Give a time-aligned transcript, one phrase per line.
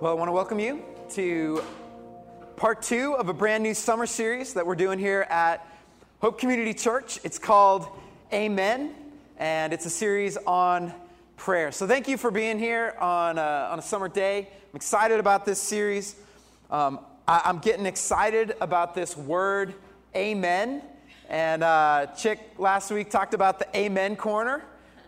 [0.00, 0.84] Well, I want to welcome you
[1.14, 1.60] to
[2.54, 5.66] part two of a brand new summer series that we're doing here at
[6.20, 7.18] Hope Community Church.
[7.24, 7.88] It's called
[8.32, 8.94] Amen,
[9.38, 10.94] and it's a series on
[11.36, 11.72] prayer.
[11.72, 14.48] So, thank you for being here on a, on a summer day.
[14.70, 16.14] I'm excited about this series.
[16.70, 19.74] Um, I, am getting excited about this word,
[20.14, 20.80] Amen.
[21.28, 24.62] And uh, Chick last week talked about the Amen corner.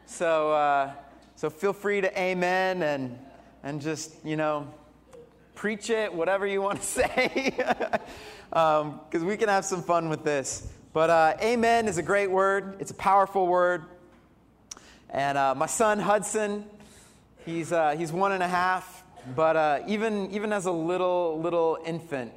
[0.07, 0.91] So, uh,
[1.37, 3.17] so feel free to Amen and
[3.63, 4.67] and just you know
[5.55, 7.53] preach it, whatever you want to say,
[8.49, 10.69] because um, we can have some fun with this.
[10.93, 13.85] But uh, amen is a great word, it's a powerful word.
[15.09, 16.65] And uh, my son Hudson,
[17.45, 19.05] he's, uh, he's one and a half,
[19.35, 22.33] but uh, even, even as a little, little infant,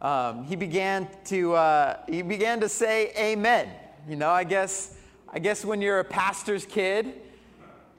[0.00, 3.68] um, he, began to, uh, he began to say amen.
[4.08, 4.96] You know, I guess,
[5.32, 7.14] I guess when you're a pastor's kid,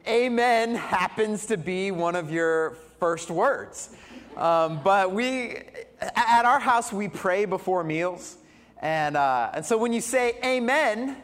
[0.07, 3.89] amen happens to be one of your first words.
[4.37, 5.57] Um, but we,
[5.99, 8.37] at our house, we pray before meals.
[8.81, 11.17] And, uh, and so when you say amen,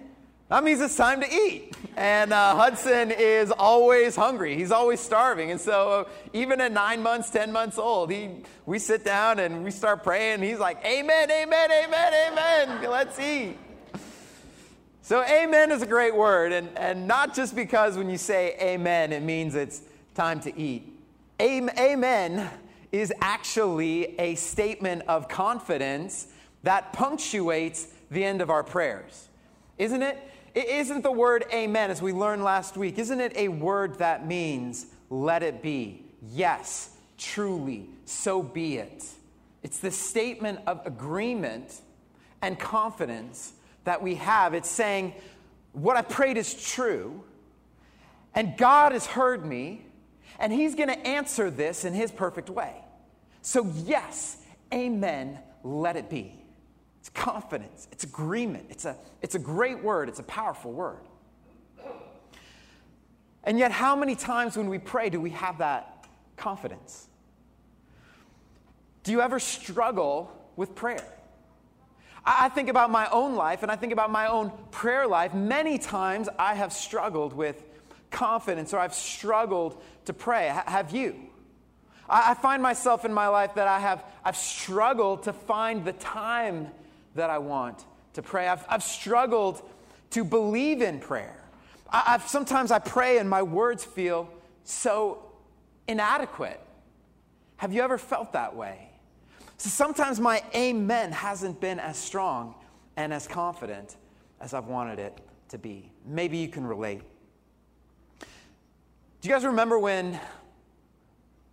[0.47, 1.75] that means it's time to eat.
[1.95, 4.55] And uh, Hudson is always hungry.
[4.55, 5.51] He's always starving.
[5.51, 8.29] And so even at nine months, 10 months old, he,
[8.65, 10.41] we sit down and we start praying.
[10.41, 12.89] he's like, Amen, amen, amen, amen.
[12.89, 13.57] Let's eat.
[15.01, 16.51] So, amen is a great word.
[16.51, 19.81] And, and not just because when you say amen, it means it's
[20.13, 20.83] time to eat.
[21.41, 22.47] Amen
[22.91, 26.27] is actually a statement of confidence
[26.63, 29.29] that punctuates the end of our prayers.
[29.77, 30.17] Isn't it?
[30.55, 34.25] It isn't the word amen, as we learned last week, isn't it a word that
[34.27, 36.03] means let it be?
[36.33, 39.05] Yes, truly, so be it.
[39.61, 41.81] It's the statement of agreement
[42.41, 43.53] and confidence
[43.83, 44.53] that we have.
[44.53, 45.13] It's saying,
[45.73, 47.23] what I prayed is true,
[48.33, 49.85] and God has heard me,
[50.39, 52.73] and He's going to answer this in His perfect way.
[53.41, 54.37] So, yes,
[54.73, 56.35] amen, let it be.
[56.99, 60.99] It's confidence, it's agreement, it's a, it's a great word, it's a powerful word.
[63.43, 66.05] And yet, how many times when we pray do we have that
[66.35, 67.07] confidence?
[69.03, 71.05] Do you ever struggle with prayer?
[72.25, 75.33] I think about my own life and I think about my own prayer life.
[75.33, 77.63] Many times I have struggled with
[78.11, 80.49] confidence or I've struggled to pray.
[80.49, 81.28] H- have you?
[82.09, 86.67] I, find myself in my life that I have I've struggled to find the time
[87.15, 88.47] that I want to pray.
[88.47, 89.61] I've, I've struggled
[90.11, 91.35] to believe in prayer.
[91.89, 94.29] I, I've, sometimes I pray and my words feel
[94.63, 95.23] so
[95.87, 96.59] inadequate.
[97.57, 98.89] Have you ever felt that way?
[99.57, 102.55] So sometimes my amen hasn't been as strong
[102.95, 103.97] and as confident
[104.39, 105.17] as I've wanted it
[105.49, 105.91] to be.
[106.05, 107.01] Maybe you can relate.
[108.19, 110.17] Do you guys remember when,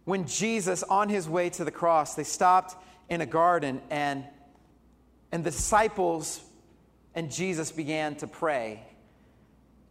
[0.06, 2.77] when Jesus, on his way to the cross, they stopped
[3.11, 4.25] in a garden and,
[5.33, 6.41] and the disciples
[7.17, 8.84] and Jesus began to pray?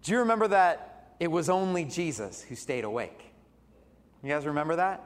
[0.03, 3.33] Do you remember that it was only Jesus who stayed awake?
[4.23, 5.03] You guys remember that?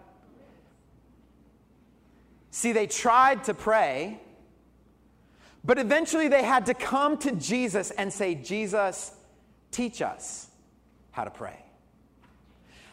[2.51, 4.19] See, they tried to pray,
[5.63, 9.11] but eventually they had to come to Jesus and say, Jesus,
[9.71, 10.51] teach us
[11.11, 11.65] how to pray.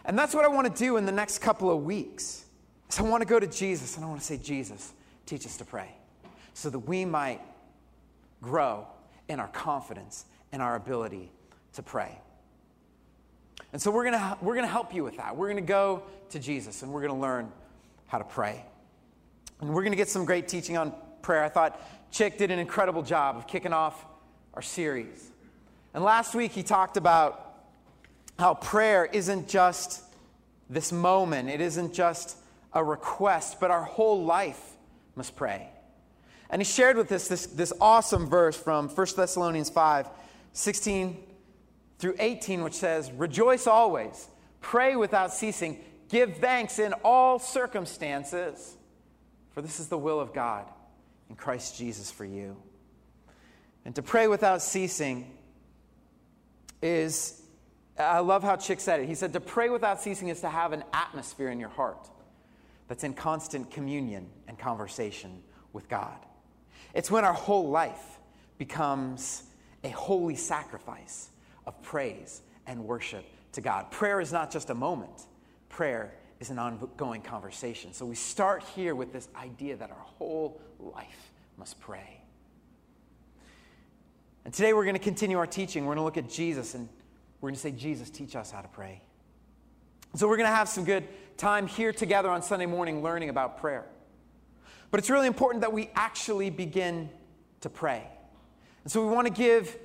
[0.06, 2.44] And that's what I want to do in the next couple of weeks.
[2.88, 4.92] So I want to go to Jesus and I want to say, Jesus,
[5.26, 5.90] teach us to pray
[6.54, 7.40] so that we might
[8.40, 8.86] grow
[9.28, 11.30] in our confidence and our ability
[11.74, 12.16] to pray.
[13.72, 15.36] And so we're going to, we're going to help you with that.
[15.36, 17.50] We're going to go to Jesus and we're going to learn
[18.06, 18.64] how to pray.
[19.60, 21.42] And we're going to get some great teaching on prayer.
[21.42, 21.80] I thought
[22.12, 24.06] Chick did an incredible job of kicking off
[24.54, 25.30] our series.
[25.92, 27.45] And last week he talked about
[28.38, 30.02] how prayer isn't just
[30.68, 32.36] this moment, it isn't just
[32.72, 34.60] a request, but our whole life
[35.14, 35.68] must pray.
[36.50, 40.08] And he shared with us this, this awesome verse from 1 Thessalonians 5
[40.52, 41.22] 16
[41.98, 44.28] through 18, which says, Rejoice always,
[44.60, 45.78] pray without ceasing,
[46.08, 48.76] give thanks in all circumstances,
[49.52, 50.66] for this is the will of God
[51.28, 52.56] in Christ Jesus for you.
[53.84, 55.30] And to pray without ceasing
[56.82, 57.42] is
[57.98, 59.08] I love how Chick said it.
[59.08, 62.10] He said, To pray without ceasing is to have an atmosphere in your heart
[62.88, 66.18] that's in constant communion and conversation with God.
[66.94, 68.18] It's when our whole life
[68.58, 69.44] becomes
[69.84, 71.30] a holy sacrifice
[71.66, 73.90] of praise and worship to God.
[73.90, 75.26] Prayer is not just a moment,
[75.68, 77.92] prayer is an ongoing conversation.
[77.92, 82.20] So we start here with this idea that our whole life must pray.
[84.44, 85.84] And today we're going to continue our teaching.
[85.84, 86.88] We're going to look at Jesus and
[87.40, 89.02] we're going to say, Jesus, teach us how to pray.
[90.14, 91.04] So we're going to have some good
[91.36, 93.84] time here together on Sunday morning learning about prayer.
[94.90, 97.10] But it's really important that we actually begin
[97.60, 98.06] to pray.
[98.84, 99.76] And so we want to give,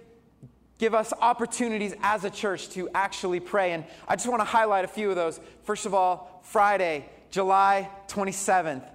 [0.77, 3.73] give us opportunities as a church to actually pray.
[3.73, 5.39] And I just want to highlight a few of those.
[5.63, 8.87] First of all, Friday, July 27th,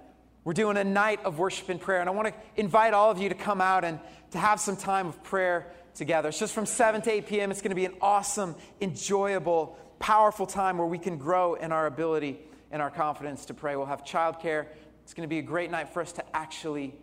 [0.43, 1.99] we're doing a night of worship and prayer.
[1.99, 3.99] And I want to invite all of you to come out and
[4.31, 6.29] to have some time of prayer together.
[6.29, 7.51] It's just from 7 to 8 p.m.
[7.51, 11.87] It's going to be an awesome, enjoyable, powerful time where we can grow in our
[11.87, 12.39] ability
[12.71, 13.75] and our confidence to pray.
[13.75, 14.67] We'll have childcare.
[15.03, 16.93] It's going to be a great night for us to actually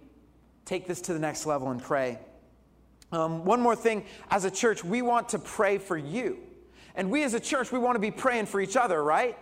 [0.64, 2.18] take this to the next level and pray.
[3.12, 6.38] Um, one more thing as a church, we want to pray for you.
[6.94, 9.36] And we as a church, we want to be praying for each other, right?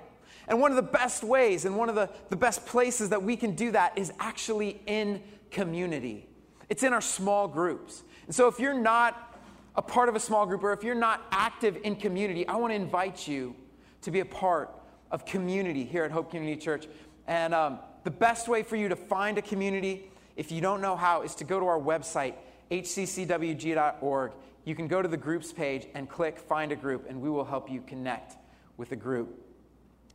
[0.48, 3.36] And one of the best ways and one of the, the best places that we
[3.36, 6.28] can do that is actually in community.
[6.68, 8.02] It's in our small groups.
[8.26, 9.31] And so if you're not
[9.74, 12.72] a part of a small group or if you're not active in community, I want
[12.72, 13.54] to invite you
[14.02, 14.70] to be a part
[15.10, 16.86] of community here at Hope Community Church.
[17.26, 20.96] And um, the best way for you to find a community, if you don't know
[20.96, 22.34] how, is to go to our website,
[22.70, 24.32] hccwg.org.
[24.64, 27.44] You can go to the groups page and click find a group, and we will
[27.44, 28.36] help you connect
[28.76, 29.38] with a group.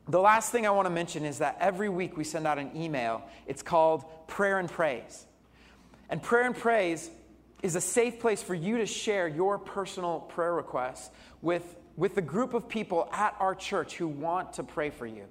[0.09, 2.71] The last thing I want to mention is that every week we send out an
[2.75, 3.23] email.
[3.45, 5.25] It's called Prayer and Praise.
[6.09, 7.09] And Prayer and Praise
[7.63, 11.09] is a safe place for you to share your personal prayer requests
[11.41, 15.25] with, with the group of people at our church who want to pray for you.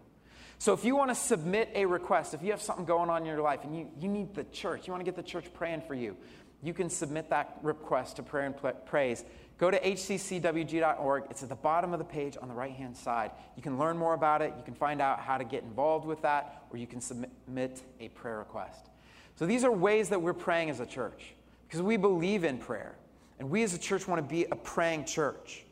[0.59, 3.27] So if you want to submit a request, if you have something going on in
[3.27, 5.83] your life and you, you need the church, you want to get the church praying
[5.83, 6.17] for you,
[6.63, 9.25] you can submit that request to prayer and praise.
[9.59, 11.25] Go to hccwg.org.
[11.31, 13.31] It's at the bottom of the page on the right hand side.
[13.57, 14.55] You can learn more about it.
[14.57, 18.09] You can find out how to get involved with that, or you can submit a
[18.09, 18.89] prayer request.
[19.37, 21.35] So these are ways that we're praying as a church
[21.67, 22.95] because we believe in prayer.
[23.39, 25.65] And we as a church want to be a praying church.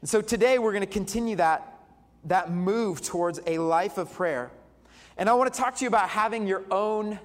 [0.00, 1.80] And so today we're going to continue that,
[2.24, 4.50] that move towards a life of prayer.
[5.16, 7.18] And I want to talk to you about having your own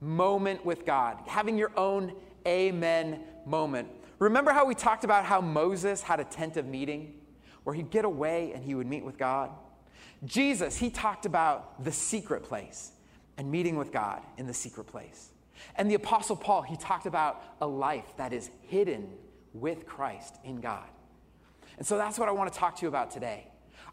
[0.00, 2.12] moment with God, having your own
[2.46, 3.88] amen moment.
[4.18, 7.14] Remember how we talked about how Moses had a tent of meeting
[7.64, 9.50] where he'd get away and he would meet with God?
[10.24, 12.92] Jesus, he talked about the secret place
[13.38, 15.30] and meeting with God in the secret place.
[15.76, 19.08] And the Apostle Paul, he talked about a life that is hidden
[19.52, 20.88] with Christ in God.
[21.78, 23.46] And so that's what I want to talk to you about today.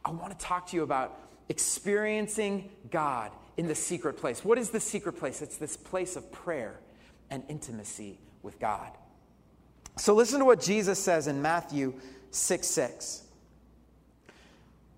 [0.04, 1.19] I want to talk to you about
[1.50, 4.44] experiencing God in the secret place.
[4.44, 5.42] What is the secret place?
[5.42, 6.80] It's this place of prayer
[7.30, 8.92] and intimacy with God.
[9.98, 11.94] So listen to what Jesus says in Matthew
[12.31, 13.24] 6 6.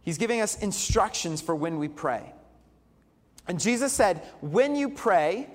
[0.01, 2.33] He's giving us instructions for when we pray.
[3.47, 5.47] And Jesus said, When you pray,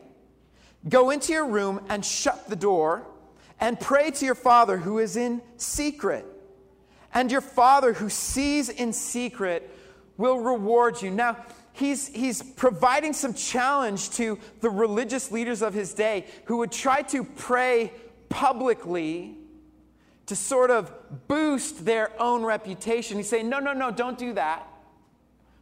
[0.88, 3.06] go into your room and shut the door
[3.60, 6.26] and pray to your Father who is in secret.
[7.12, 9.70] And your Father who sees in secret
[10.16, 11.10] will reward you.
[11.10, 16.72] Now, he's, he's providing some challenge to the religious leaders of his day who would
[16.72, 17.92] try to pray
[18.28, 19.36] publicly
[20.26, 20.92] to sort of
[21.28, 23.16] boost their own reputation.
[23.18, 24.66] He's saying, No, no, no, don't do that.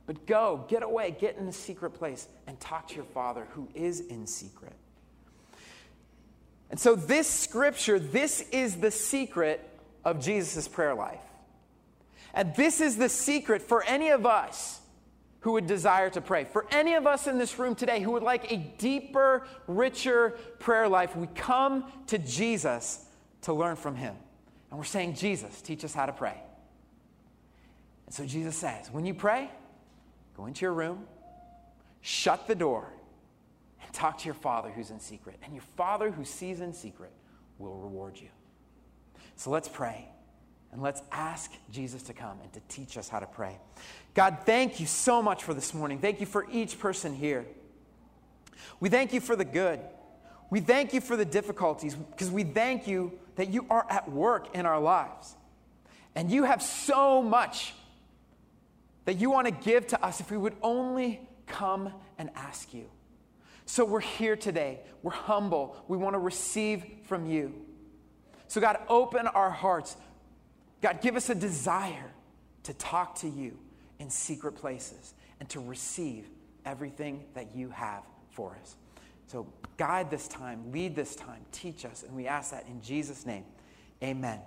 [0.06, 3.68] But go, get away, get in a secret place, and talk to your Father who
[3.74, 4.74] is in secret.
[6.72, 9.60] And so, this scripture, this is the secret
[10.04, 11.20] of Jesus' prayer life.
[12.34, 14.80] And this is the secret for any of us
[15.40, 16.44] who would desire to pray.
[16.44, 20.88] For any of us in this room today who would like a deeper, richer prayer
[20.88, 23.04] life, we come to Jesus
[23.42, 24.16] to learn from him.
[24.70, 26.40] And we're saying, Jesus, teach us how to pray.
[28.06, 29.48] And so Jesus says, when you pray,
[30.36, 31.06] Go into your room,
[32.00, 32.88] shut the door,
[33.92, 35.38] talk to your Father who's in secret.
[35.42, 37.12] And your Father who sees in secret
[37.58, 38.28] will reward you.
[39.36, 40.08] So let's pray.
[40.72, 43.58] And let's ask Jesus to come and to teach us how to pray.
[44.14, 45.98] God, thank you so much for this morning.
[45.98, 47.44] Thank you for each person here.
[48.80, 49.80] We thank you for the good.
[50.50, 54.54] We thank you for the difficulties because we thank you that you are at work
[54.54, 55.34] in our lives.
[56.14, 57.74] And you have so much
[59.04, 62.88] that you want to give to us if we would only come and ask you.
[63.72, 64.80] So we're here today.
[65.02, 65.82] We're humble.
[65.88, 67.54] We want to receive from you.
[68.46, 69.96] So, God, open our hearts.
[70.82, 72.12] God, give us a desire
[72.64, 73.56] to talk to you
[73.98, 76.28] in secret places and to receive
[76.66, 78.02] everything that you have
[78.32, 78.76] for us.
[79.26, 79.46] So,
[79.78, 83.46] guide this time, lead this time, teach us, and we ask that in Jesus' name.
[84.02, 84.38] Amen.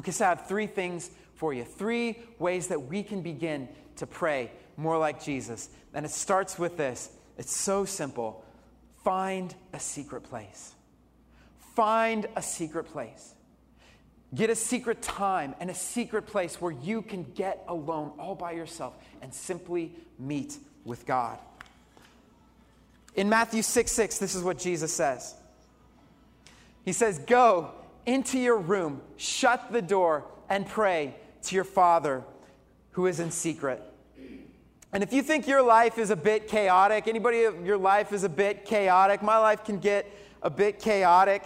[0.00, 1.62] Okay, so I have three things for you.
[1.62, 3.68] Three ways that we can begin
[3.98, 5.70] to pray more like Jesus.
[5.94, 8.44] And it starts with this it's so simple
[9.04, 10.74] find a secret place.
[11.74, 13.34] Find a secret place.
[14.34, 18.52] Get a secret time and a secret place where you can get alone all by
[18.52, 21.38] yourself and simply meet with God.
[23.14, 25.34] In Matthew 6 6, this is what Jesus says.
[26.84, 27.70] He says, Go
[28.04, 32.24] into your room, shut the door, and pray to your Father
[32.92, 33.82] who is in secret.
[34.96, 38.30] And if you think your life is a bit chaotic, anybody your life is a
[38.30, 40.10] bit chaotic, my life can get
[40.42, 41.42] a bit chaotic.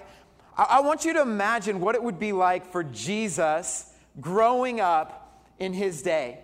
[0.57, 5.43] I, I want you to imagine what it would be like for Jesus growing up
[5.59, 6.39] in his day.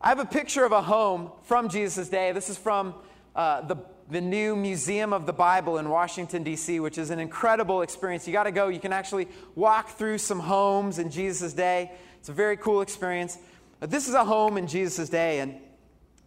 [0.00, 2.30] I have a picture of a home from Jesus' day.
[2.30, 2.94] This is from
[3.34, 3.78] uh, the,
[4.08, 8.24] the new Museum of the Bible in Washington, D.C., which is an incredible experience.
[8.24, 8.68] You got to go.
[8.68, 9.26] You can actually
[9.56, 11.90] walk through some homes in Jesus' day.
[12.20, 13.36] It's a very cool experience.
[13.80, 15.40] But this is a home in Jesus' day.
[15.40, 15.58] And,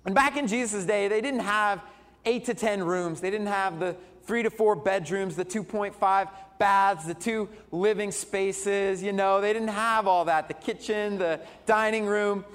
[0.06, 1.82] and back in Jesus' day, they didn't have
[2.26, 3.96] eight to 10 rooms, they didn't have the
[4.26, 9.04] three to four bedrooms, the 2.5 baths, the two living spaces.
[9.04, 12.46] You know, they didn't have all that the kitchen, the dining room.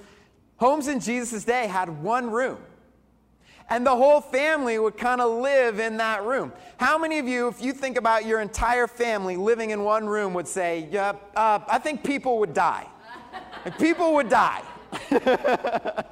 [0.57, 2.59] Homes in Jesus' day had one room.
[3.69, 6.53] And the whole family would kind of live in that room.
[6.77, 10.35] How many of you, if you think about your entire family living in one room,
[10.35, 12.87] would say, yeah, uh, I think people would die?
[13.65, 14.63] like, people would die.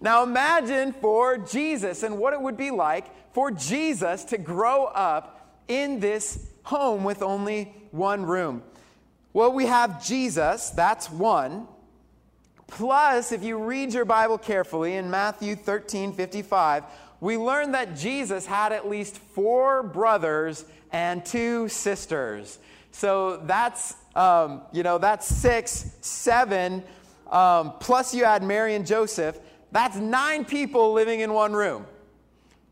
[0.00, 5.62] now imagine for Jesus and what it would be like for Jesus to grow up
[5.66, 8.62] in this home with only one room.
[9.32, 11.68] Well, we have Jesus, that's one.
[12.66, 16.84] Plus, if you read your Bible carefully in Matthew 13 55,
[17.20, 22.58] we learn that Jesus had at least four brothers and two sisters.
[22.92, 26.84] So that's, um, you know, that's six, seven,
[27.30, 29.38] um, plus you add Mary and Joseph.
[29.70, 31.86] That's nine people living in one room.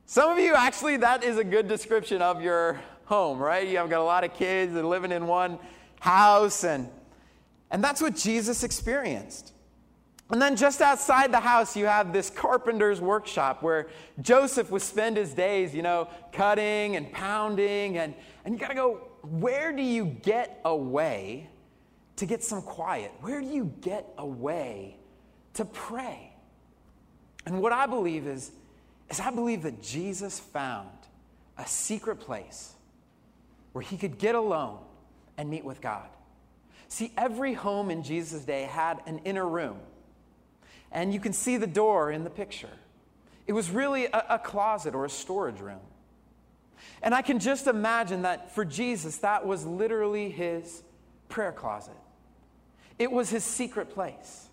[0.06, 3.66] Some of you, actually, that is a good description of your home, right?
[3.66, 5.58] You've got a lot of kids and living in one
[6.00, 6.88] house, and,
[7.70, 9.52] and that's what Jesus experienced.
[10.30, 13.88] And then just outside the house, you have this carpenter's workshop where
[14.20, 17.98] Joseph would spend his days, you know, cutting and pounding.
[17.98, 18.12] And,
[18.44, 21.48] and you got to go, where do you get away
[22.16, 23.12] to get some quiet?
[23.20, 24.96] Where do you get away
[25.54, 26.25] to pray?
[27.46, 28.50] And what I believe is,
[29.08, 30.90] is I believe that Jesus found
[31.56, 32.74] a secret place
[33.72, 34.78] where he could get alone
[35.38, 36.08] and meet with God.
[36.88, 39.78] See, every home in Jesus' day had an inner room
[40.92, 42.70] and you can see the door in the picture.
[43.46, 45.80] It was really a, a closet or a storage room.
[47.02, 50.82] And I can just imagine that for Jesus, that was literally his
[51.28, 51.96] prayer closet.
[52.98, 54.48] It was his secret place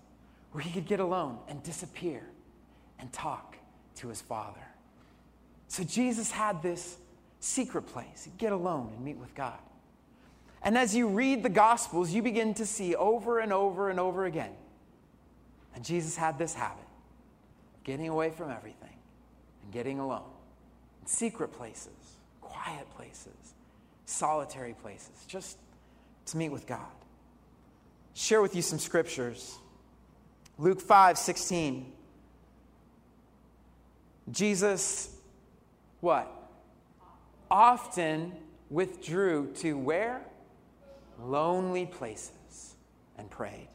[0.52, 2.24] where he could get alone and disappear
[3.04, 3.58] and talk
[3.98, 4.64] to his Father.
[5.68, 6.96] So Jesus had this
[7.42, 8.30] secret place.
[8.38, 9.60] Get alone and meet with God.
[10.64, 14.24] And as you read the Gospels, you begin to see over and over and over
[14.24, 14.54] again
[15.76, 16.86] and Jesus had this habit
[17.84, 18.96] getting away from everything
[19.64, 20.30] and getting alone
[21.02, 23.54] in secret places, quiet places,
[24.06, 25.58] solitary places, just
[26.28, 26.80] to meet with God.
[28.14, 29.58] Share with you some scriptures.
[30.58, 31.92] Luke 5 16.
[34.32, 35.16] Jesus,
[36.00, 36.32] what?
[37.52, 38.34] Often
[38.70, 40.22] withdrew to where?
[41.22, 42.76] Lonely places
[43.18, 43.68] and prayed.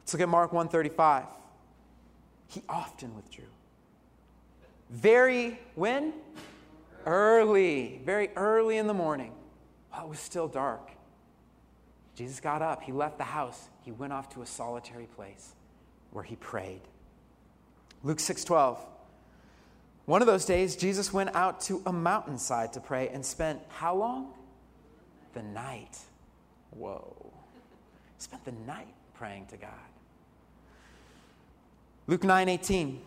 [0.00, 1.24] Let's look at Mark 135.
[2.48, 3.46] He often withdrew.
[4.90, 6.12] Very when?
[7.06, 9.32] Early, very early in the morning,
[9.90, 10.90] while it was still dark.
[12.14, 15.54] Jesus got up, he left the house, he went off to a solitary place
[16.10, 16.82] where he prayed.
[18.02, 18.78] Luke 6:12.
[20.06, 23.94] One of those days Jesus went out to a mountainside to pray and spent how
[23.94, 24.32] long?
[25.34, 25.98] The night.
[26.70, 27.14] Whoa.
[28.18, 29.70] Spent the night praying to God.
[32.06, 33.00] Luke 9 18.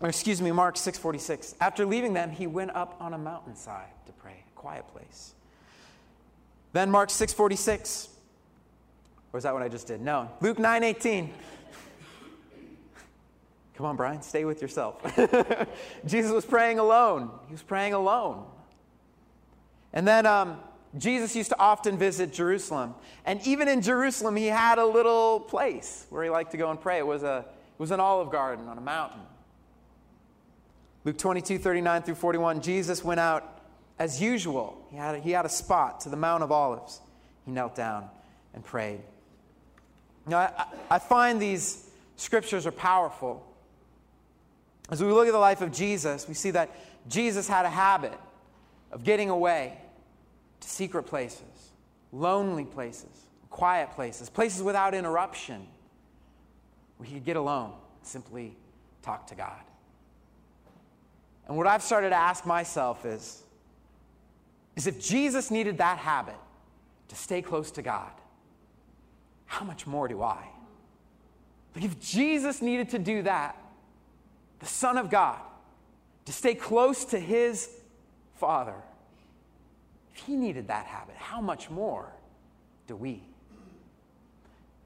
[0.00, 1.54] Or excuse me, Mark 6 46.
[1.60, 5.32] After leaving them, he went up on a mountainside to pray, a quiet place.
[6.72, 8.08] Then Mark 6 46.
[9.32, 10.00] Or is that what I just did?
[10.00, 10.30] No.
[10.40, 11.32] Luke 9 18.
[13.76, 15.02] Come on, Brian, stay with yourself.
[16.06, 17.30] Jesus was praying alone.
[17.46, 18.46] He was praying alone.
[19.92, 20.58] And then um,
[20.96, 22.94] Jesus used to often visit Jerusalem.
[23.26, 26.80] And even in Jerusalem, he had a little place where he liked to go and
[26.80, 26.98] pray.
[26.98, 29.20] It was, a, it was an olive garden on a mountain.
[31.04, 33.60] Luke 22, 39 through 41, Jesus went out
[33.98, 34.86] as usual.
[34.90, 37.00] He had, he had a spot to the Mount of Olives.
[37.44, 38.08] He knelt down
[38.54, 39.00] and prayed.
[40.26, 43.46] Now, I, I find these scriptures are powerful.
[44.90, 46.70] As we look at the life of Jesus, we see that
[47.08, 48.18] Jesus had a habit
[48.92, 49.78] of getting away
[50.60, 51.72] to secret places,
[52.12, 55.66] lonely places, quiet places, places without interruption,
[56.96, 58.56] where he could get alone, simply
[59.02, 59.60] talk to God.
[61.48, 63.42] And what I've started to ask myself is,
[64.76, 66.36] is if Jesus needed that habit
[67.08, 68.10] to stay close to God,
[69.46, 70.44] how much more do I?
[71.74, 73.56] Like if Jesus needed to do that,
[74.60, 75.40] the Son of God,
[76.24, 77.70] to stay close to his
[78.34, 78.76] Father,
[80.14, 82.12] if he needed that habit, how much more
[82.86, 83.22] do we?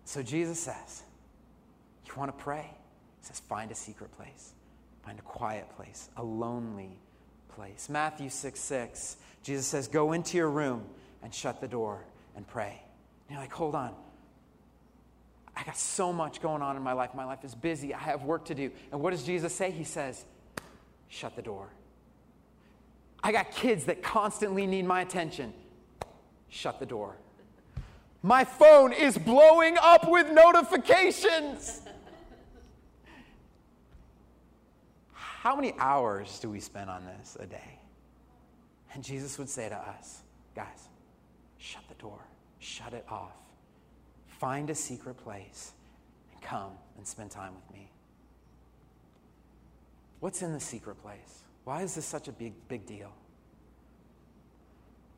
[0.04, 1.02] So Jesus says,
[2.06, 2.66] You want to pray?
[3.20, 4.54] He says, Find a secret place,
[5.04, 6.98] find a quiet place, a lonely
[7.54, 7.88] place.
[7.88, 10.84] Matthew 6 6, Jesus says, Go into your room
[11.22, 12.04] and shut the door
[12.36, 12.82] and pray.
[13.28, 13.94] And you're like, Hold on.
[15.60, 17.10] I got so much going on in my life.
[17.14, 17.92] My life is busy.
[17.92, 18.70] I have work to do.
[18.92, 19.70] And what does Jesus say?
[19.70, 20.24] He says,
[21.08, 21.68] Shut the door.
[23.22, 25.52] I got kids that constantly need my attention.
[26.48, 27.16] Shut the door.
[28.22, 31.82] My phone is blowing up with notifications.
[35.12, 37.78] How many hours do we spend on this a day?
[38.94, 40.22] And Jesus would say to us,
[40.54, 40.88] guys,
[41.58, 42.18] shut the door,
[42.60, 43.36] shut it off,
[44.40, 45.72] find a secret place,
[46.32, 47.90] and come and spend time with me.
[50.20, 51.42] What's in the secret place?
[51.64, 53.12] Why is this such a big, big deal?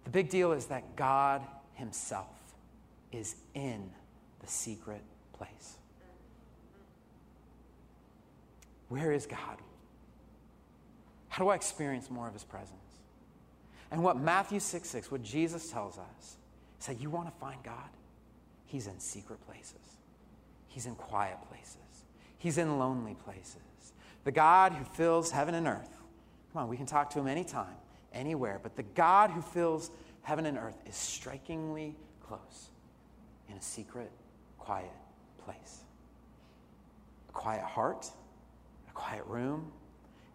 [0.05, 1.41] The big deal is that God
[1.75, 2.37] Himself
[3.13, 3.91] is in
[4.41, 5.03] the secret
[5.33, 5.77] place.
[8.89, 9.59] Where is God?
[11.29, 12.77] How do I experience more of His presence?
[13.93, 16.37] And what Matthew 6 6, what Jesus tells us,
[16.81, 17.89] is that you want to find God?
[18.73, 19.99] He's in secret places,
[20.67, 22.07] He's in quiet places,
[22.39, 23.59] He's in lonely places.
[24.25, 25.91] The God who fills heaven and earth.
[26.53, 27.77] Come on, we can talk to Him anytime,
[28.15, 29.91] anywhere, but the God who fills
[30.23, 31.95] heaven and earth is strikingly
[32.27, 32.71] close
[33.51, 34.11] in a secret,
[34.59, 34.89] quiet
[35.45, 35.81] place.
[37.29, 38.07] A quiet heart,
[38.89, 39.71] a quiet room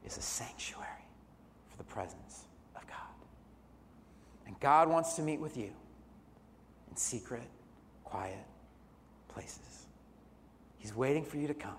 [0.05, 0.85] is a sanctuary
[1.71, 2.43] for the presence
[2.75, 2.97] of God.
[4.45, 5.71] And God wants to meet with you
[6.91, 7.49] in secret,
[8.09, 8.45] quiet
[9.27, 9.85] places.
[10.77, 11.77] He's waiting for you to come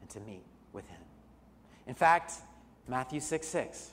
[0.00, 1.00] and to meet with Him.
[1.86, 2.34] In fact,
[2.86, 3.90] Matthew 6 6,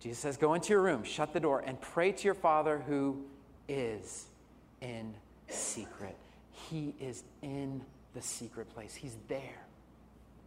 [0.00, 3.24] Jesus says, Go into your room, shut the door, and pray to your Father who
[3.68, 4.26] is
[4.80, 5.14] in
[5.48, 6.16] secret.
[6.52, 7.82] He is in
[8.14, 8.94] the secret place.
[8.94, 9.66] He's there.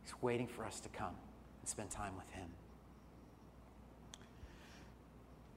[0.04, 1.16] He's waiting for us to come
[1.62, 2.48] and spend time with Him.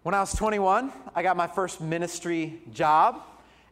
[0.03, 3.23] When I was 21, I got my first ministry job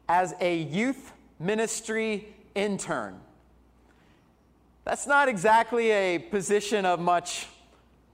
[0.09, 3.21] as a youth ministry intern.
[4.85, 7.47] That's not exactly a position of much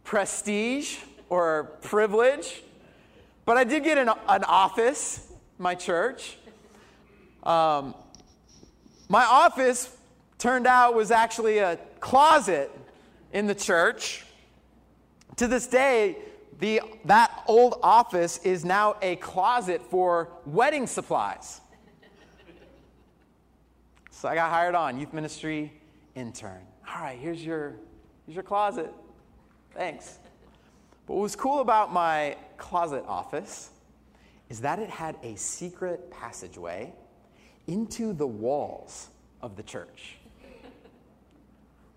[0.05, 0.99] prestige
[1.29, 2.63] or privilege,
[3.45, 6.37] but I did get an, an office, my church.
[7.43, 7.95] Um,
[9.09, 9.97] my office
[10.39, 12.71] turned out was actually a closet
[13.33, 14.25] in the church.
[15.37, 16.17] To this day,
[16.61, 21.61] the, that old office is now a closet for wedding supplies.
[24.21, 25.73] So I got hired on, youth ministry
[26.15, 26.61] intern.
[26.87, 27.77] All right, here's your,
[28.27, 28.93] here's your closet.
[29.73, 30.19] Thanks.
[31.07, 33.71] But what was cool about my closet office
[34.51, 36.93] is that it had a secret passageway
[37.67, 39.09] into the walls
[39.41, 40.19] of the church.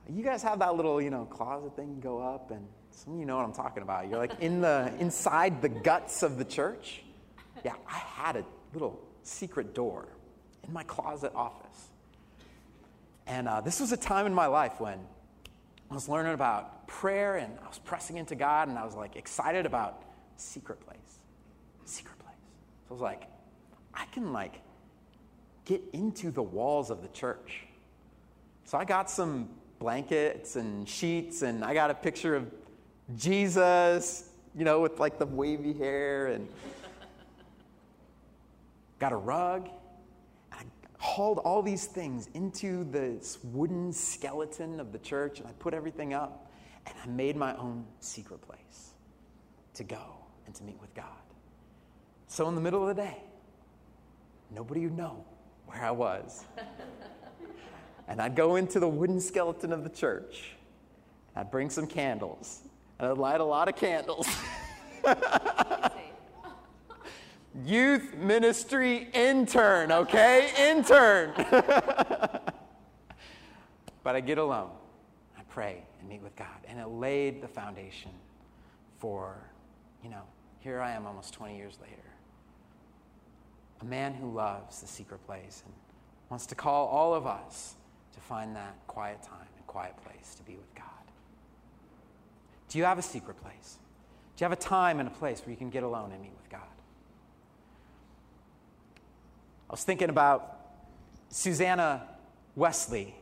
[0.10, 3.26] You guys have that little, you know, closet thing go up, and some of you
[3.26, 4.08] know what I'm talking about.
[4.08, 7.04] You're like in the inside the guts of the church.
[7.66, 10.08] Yeah, I had a little secret door
[10.66, 11.90] in my closet office.
[13.28, 15.00] And uh, this was a time in my life when
[15.90, 19.16] I was learning about prayer and I was pressing into God and I was like
[19.16, 20.04] excited about
[20.38, 20.98] secret place.
[21.86, 22.36] Secret place.
[22.88, 23.24] So I was like,
[23.94, 24.62] I can like
[25.66, 27.64] get into the walls of the church.
[28.66, 32.50] So I got some blankets and sheets, and I got a picture of
[33.18, 36.48] Jesus, you know, with like the wavy hair, and
[39.00, 39.70] got a rug.
[41.04, 46.13] Hauled all these things into this wooden skeleton of the church, and I put everything
[46.13, 46.50] up,
[46.86, 48.94] and I made my own secret place
[49.74, 51.06] to go and to meet with God.
[52.28, 53.18] So in the middle of the day,
[54.50, 55.26] nobody would know
[55.66, 56.46] where I was.
[58.08, 60.54] and I'd go into the wooden skeleton of the church.
[61.36, 62.62] I'd bring some candles.
[62.98, 64.26] And I'd light a lot of candles.
[67.66, 70.52] Youth ministry intern, okay?
[70.58, 71.34] intern.
[74.04, 74.72] but I get alone.
[75.38, 76.48] I pray and meet with God.
[76.68, 78.12] And it laid the foundation
[78.98, 79.38] for,
[80.04, 80.24] you know,
[80.60, 82.04] here I am almost 20 years later
[83.84, 85.74] a man who loves the secret place and
[86.30, 87.76] wants to call all of us
[88.13, 90.86] to find that quiet time and quiet place to be with God.
[92.70, 93.78] Do you have a secret place?
[94.36, 96.32] Do you have a time and a place where you can get alone and meet
[96.42, 96.62] with God?
[99.63, 100.60] I was thinking about
[101.30, 102.04] Susanna
[102.56, 103.16] Wesley.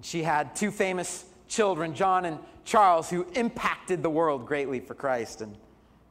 [0.00, 5.40] She had two famous children, John and Charles, who impacted the world greatly for Christ.
[5.40, 5.56] And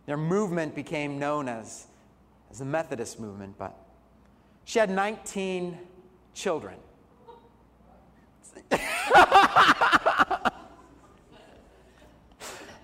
[0.07, 1.87] their movement became known as,
[2.51, 3.57] as the Methodist movement.
[3.57, 3.77] But
[4.65, 5.79] she had 19
[6.33, 6.75] children.
[8.73, 10.51] I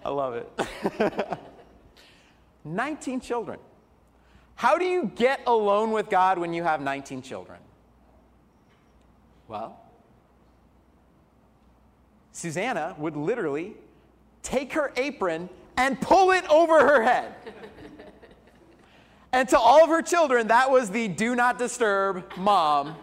[0.06, 1.38] love it.
[2.64, 3.60] 19 children.
[4.62, 7.58] How do you get alone with God when you have 19 children?
[9.48, 9.76] Well,
[12.32, 13.74] Susanna would literally
[14.44, 17.34] take her apron and pull it over her head.
[19.34, 22.96] and to all of her children, that was the do not disturb mom.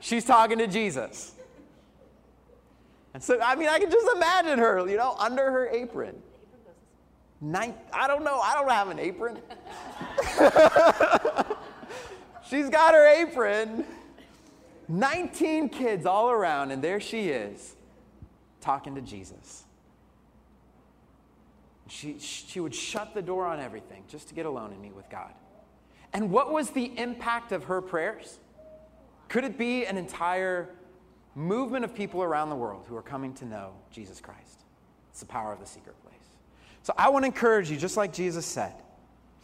[0.00, 1.32] She's talking to Jesus.
[3.14, 6.20] And so, I mean, I can just imagine her, you know, under her apron.
[7.92, 9.38] I don't know, I don't have an apron.
[12.48, 13.84] She's got her apron.
[14.88, 17.74] 19 kids all around, and there she is
[18.60, 19.64] talking to Jesus.
[21.88, 25.10] She, she would shut the door on everything just to get alone and meet with
[25.10, 25.32] God.
[26.12, 28.38] And what was the impact of her prayers?
[29.28, 30.70] Could it be an entire
[31.34, 34.62] movement of people around the world who are coming to know Jesus Christ?
[35.10, 35.96] It's the power of the secret.
[36.86, 38.72] So I want to encourage you, just like Jesus said,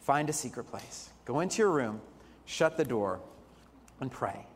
[0.03, 1.11] find a secret place.
[1.25, 2.01] Go into your room,
[2.45, 3.19] shut the door,
[4.01, 4.47] and pray.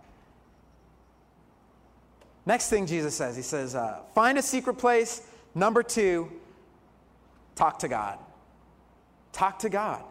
[2.47, 5.21] Next thing Jesus says, he says, uh, find a secret place.
[5.53, 6.31] Number two,
[7.57, 8.21] talk to God.
[9.33, 10.05] Talk to God.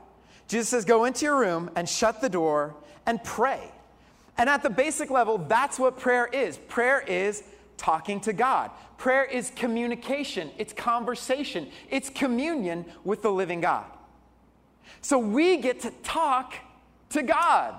[0.50, 3.72] Jesus says, go into your room and shut the door and pray.
[4.38, 6.58] And at the basic level, that's what prayer is.
[6.58, 7.42] Prayer is
[7.78, 8.72] talking to God.
[8.98, 13.86] Prayer is communication, it's conversation, it's communion with the living God.
[15.02, 16.56] So we get to talk
[17.10, 17.76] to God.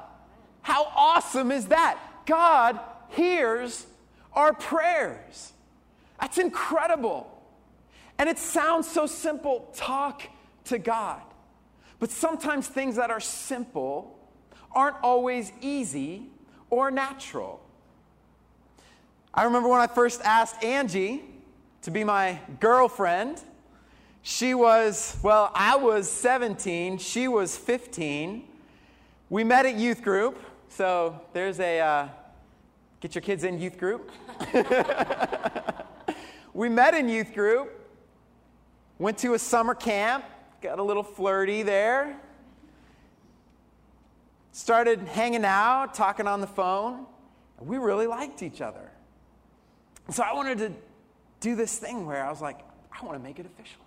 [0.62, 1.98] How awesome is that?
[2.26, 2.78] God
[3.10, 3.86] hears
[4.32, 5.52] our prayers.
[6.20, 7.32] That's incredible.
[8.18, 10.22] And it sounds so simple talk
[10.64, 11.22] to God.
[11.98, 14.18] But sometimes things that are simple
[14.72, 16.30] aren't always easy
[16.70, 17.60] or natural.
[19.38, 21.22] I remember when I first asked Angie
[21.82, 23.42] to be my girlfriend.
[24.22, 28.44] She was, well, I was 17, she was 15.
[29.28, 30.38] We met at youth group,
[30.70, 32.08] so there's a uh,
[33.00, 34.10] get your kids in youth group.
[36.54, 37.78] we met in youth group,
[38.98, 40.24] went to a summer camp,
[40.62, 42.16] got a little flirty there,
[44.52, 47.04] started hanging out, talking on the phone.
[47.60, 48.92] We really liked each other.
[50.10, 50.72] So I wanted to
[51.40, 52.60] do this thing where I was like,
[52.92, 53.80] I want to make it official.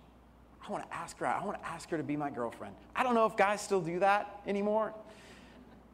[0.66, 1.42] I want to ask her out.
[1.42, 2.74] I want to ask her to be my girlfriend.
[2.94, 4.94] I don't know if guys still do that anymore,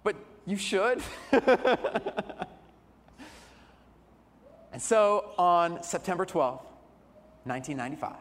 [0.03, 1.01] but you should.
[1.33, 1.43] and
[4.79, 6.63] so on September 12th,
[7.45, 8.13] 1995,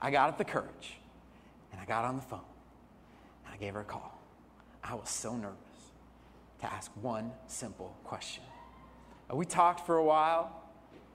[0.00, 0.96] I got up the courage
[1.72, 2.40] and I got on the phone
[3.44, 4.18] and I gave her a call.
[4.82, 5.56] I was so nervous
[6.60, 8.44] to ask one simple question.
[9.32, 10.59] We talked for a while.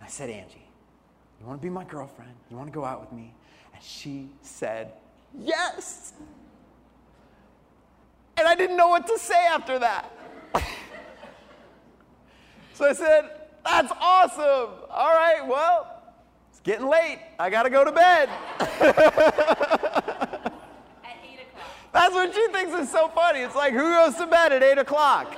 [0.02, 0.68] I said, Angie,
[1.40, 2.32] you want to be my girlfriend?
[2.50, 3.34] You want to go out with me?
[3.74, 4.94] And she said,
[5.38, 6.14] Yes.
[8.38, 10.12] And I didn't know what to say after that.
[12.74, 13.30] so I said,
[13.64, 14.70] That's awesome.
[14.90, 16.04] All right, well,
[16.50, 17.20] it's getting late.
[17.40, 18.30] I got to go to bed.
[18.60, 18.90] At 8
[21.04, 21.70] o'clock.
[21.92, 23.40] That's what she thinks is so funny.
[23.40, 25.36] It's like, who goes to bed at 8 o'clock?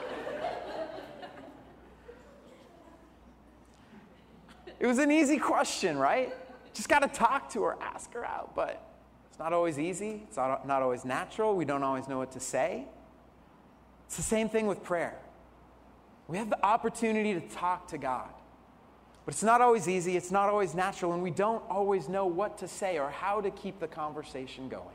[4.79, 6.33] It was an easy question, right?
[6.73, 8.53] Just got to talk to her, ask her out.
[8.55, 8.81] But
[9.29, 11.55] it's not always easy, it's not, not always natural.
[11.55, 12.85] We don't always know what to say.
[14.05, 15.17] It's the same thing with prayer.
[16.27, 18.29] We have the opportunity to talk to God.
[19.25, 22.57] But it's not always easy, it's not always natural, and we don't always know what
[22.59, 24.85] to say or how to keep the conversation going.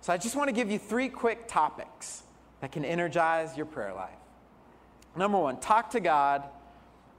[0.00, 2.22] So I just want to give you three quick topics
[2.60, 4.10] that can energize your prayer life.
[5.16, 6.44] Number one, talk to God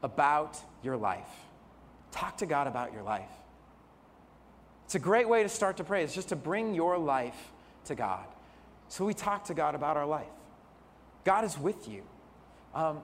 [0.02, 1.30] about your life.
[2.12, 3.30] Talk to God about your life.
[4.86, 7.52] It's a great way to start to pray, it's just to bring your life
[7.86, 8.26] to God.
[8.88, 10.28] So we talk to God about our life.
[11.26, 12.04] God is with you.
[12.74, 13.02] Um,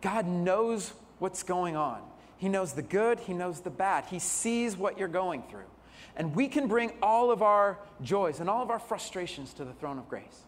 [0.00, 2.02] God knows what's going on.
[2.38, 4.06] He knows the good, He knows the bad.
[4.06, 5.70] He sees what you're going through.
[6.16, 9.72] And we can bring all of our joys and all of our frustrations to the
[9.72, 10.42] throne of grace.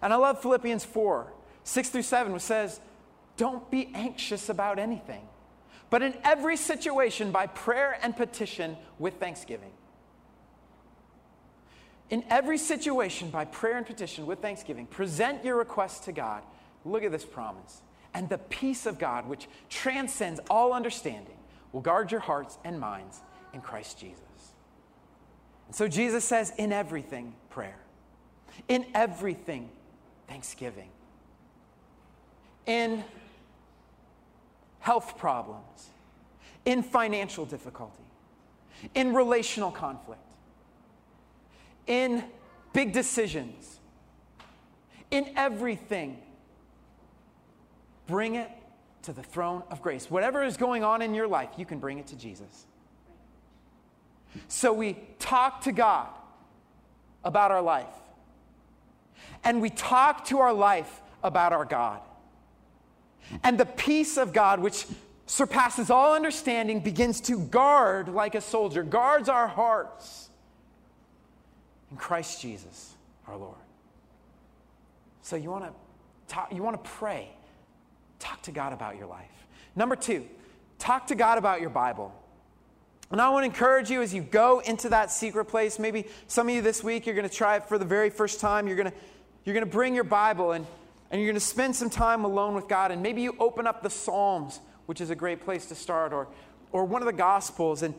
[0.00, 1.32] And I love Philippians 4
[1.64, 2.80] 6 through 7, which says,
[3.36, 5.22] don't be anxious about anything,
[5.92, 9.72] but in every situation, by prayer and petition with thanksgiving.
[12.08, 16.44] In every situation, by prayer and petition with thanksgiving, present your requests to God.
[16.86, 17.82] Look at this promise.
[18.14, 21.36] And the peace of God, which transcends all understanding,
[21.72, 23.20] will guard your hearts and minds
[23.52, 24.54] in Christ Jesus.
[25.66, 27.76] And so Jesus says, in everything, prayer.
[28.66, 29.68] In everything,
[30.26, 30.88] thanksgiving.
[32.64, 33.04] In
[34.82, 35.90] health problems,
[36.64, 38.02] in financial difficulty,
[38.94, 40.20] in relational conflict,
[41.86, 42.22] in
[42.72, 43.78] big decisions,
[45.10, 46.18] in everything.
[48.06, 48.50] Bring it
[49.02, 50.10] to the throne of grace.
[50.10, 52.66] Whatever is going on in your life, you can bring it to Jesus.
[54.48, 56.08] So we talk to God
[57.22, 57.94] about our life,
[59.44, 62.00] and we talk to our life about our God.
[63.42, 64.86] And the peace of God, which
[65.26, 70.28] surpasses all understanding, begins to guard like a soldier, guards our hearts
[71.90, 72.94] in Christ Jesus,
[73.26, 73.56] our Lord.
[75.22, 75.72] So you want to
[76.28, 77.28] talk, you want to pray.
[78.18, 79.26] Talk to God about your life.
[79.74, 80.26] Number two,
[80.78, 82.14] talk to God about your Bible.
[83.10, 85.78] And I want to encourage you as you go into that secret place.
[85.78, 88.40] Maybe some of you this week, you're going to try it for the very first
[88.40, 88.66] time.
[88.66, 88.96] You're going to,
[89.44, 90.66] you're going to bring your Bible and
[91.12, 93.82] and you're going to spend some time alone with God, and maybe you open up
[93.82, 96.26] the Psalms, which is a great place to start, or,
[96.72, 97.94] or one of the Gospels, and,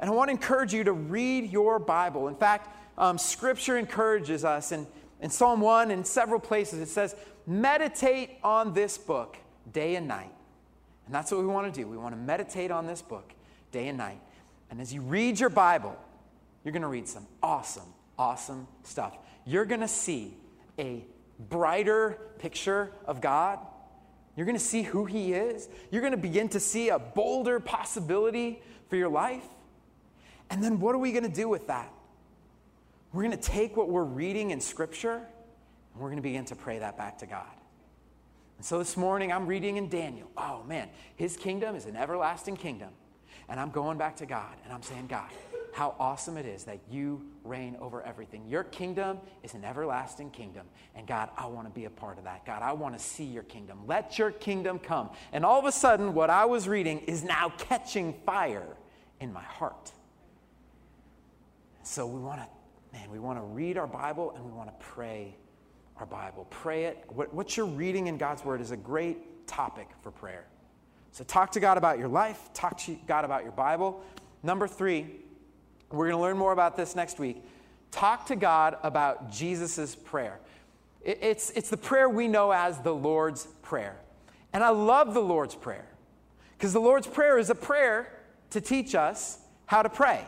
[0.00, 2.26] and I want to encourage you to read your Bible.
[2.26, 4.88] In fact, um, Scripture encourages us, and
[5.20, 7.14] in Psalm 1 and several places, it says,
[7.46, 9.36] meditate on this book
[9.72, 10.32] day and night.
[11.06, 11.86] And that's what we want to do.
[11.86, 13.32] We want to meditate on this book
[13.70, 14.20] day and night.
[14.70, 15.96] And as you read your Bible,
[16.64, 19.16] you're going to read some awesome, awesome stuff.
[19.46, 20.36] You're going to see
[20.78, 21.04] a
[21.48, 23.58] brighter picture of God.
[24.36, 25.68] You're going to see who He is.
[25.90, 29.44] You're going to begin to see a bolder possibility for your life.
[30.50, 31.92] And then what are we going to do with that?
[33.12, 36.56] We're going to take what we're reading in Scripture and we're going to begin to
[36.56, 37.46] pray that back to God.
[38.56, 40.30] And so this morning I'm reading in Daniel.
[40.36, 42.90] Oh man, His kingdom is an everlasting kingdom.
[43.48, 45.28] And I'm going back to God and I'm saying, God,
[45.80, 48.46] how awesome it is that you reign over everything.
[48.46, 50.66] Your kingdom is an everlasting kingdom.
[50.94, 52.44] And God, I want to be a part of that.
[52.44, 53.86] God, I want to see your kingdom.
[53.86, 55.08] Let your kingdom come.
[55.32, 58.76] And all of a sudden, what I was reading is now catching fire
[59.22, 59.90] in my heart.
[61.82, 62.46] So we want to,
[62.92, 65.34] man, we want to read our Bible and we want to pray
[65.96, 66.46] our Bible.
[66.50, 67.06] Pray it.
[67.08, 70.44] What, what you're reading in God's Word is a great topic for prayer.
[71.12, 74.04] So talk to God about your life, talk to God about your Bible.
[74.42, 75.22] Number three,
[75.90, 77.42] we're going to learn more about this next week.
[77.90, 80.38] Talk to God about Jesus' prayer.
[81.02, 83.96] It's, it's the prayer we know as the Lord's Prayer.
[84.52, 85.86] And I love the Lord's Prayer
[86.56, 88.12] because the Lord's Prayer is a prayer
[88.50, 90.24] to teach us how to pray.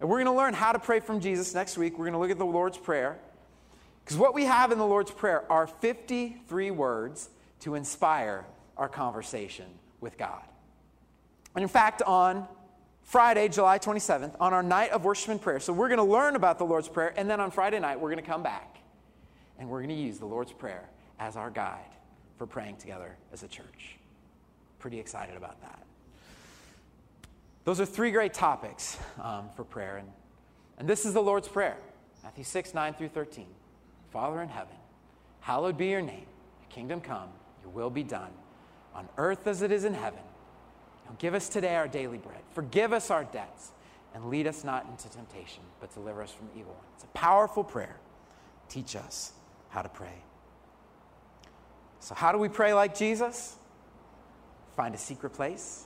[0.00, 1.98] And we're going to learn how to pray from Jesus next week.
[1.98, 3.18] We're going to look at the Lord's Prayer.
[4.04, 7.30] Because what we have in the Lord's Prayer are 53 words
[7.60, 8.44] to inspire
[8.76, 9.66] our conversation
[10.00, 10.42] with God.
[11.54, 12.46] And in fact, on
[13.06, 15.60] Friday, July 27th, on our night of worship and prayer.
[15.60, 18.10] So we're going to learn about the Lord's Prayer, and then on Friday night, we're
[18.10, 18.78] going to come back
[19.60, 20.88] and we're going to use the Lord's Prayer
[21.20, 21.94] as our guide
[22.36, 23.96] for praying together as a church.
[24.80, 25.84] Pretty excited about that.
[27.62, 29.98] Those are three great topics um, for prayer.
[29.98, 30.08] And,
[30.78, 31.76] and this is the Lord's Prayer
[32.24, 33.46] Matthew 6, 9 through 13.
[34.10, 34.74] Father in heaven,
[35.38, 36.26] hallowed be your name.
[36.60, 37.28] Your kingdom come,
[37.62, 38.32] your will be done,
[38.96, 40.25] on earth as it is in heaven.
[41.18, 42.40] Give us today our daily bread.
[42.52, 43.70] Forgive us our debts
[44.14, 46.76] and lead us not into temptation, but deliver us from evil.
[46.94, 47.96] It's a powerful prayer.
[48.68, 49.32] Teach us
[49.68, 50.22] how to pray.
[52.00, 53.56] So, how do we pray like Jesus?
[54.76, 55.84] Find a secret place,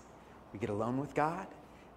[0.53, 1.47] we get alone with God,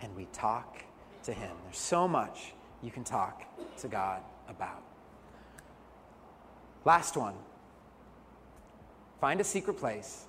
[0.02, 0.84] and we talk
[1.24, 1.52] to Him.
[1.64, 3.44] There's so much you can talk
[3.80, 4.84] to God about.
[6.86, 7.36] Last one
[9.20, 10.26] find a secret place,